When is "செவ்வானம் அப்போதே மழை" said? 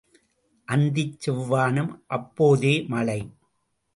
1.19-3.19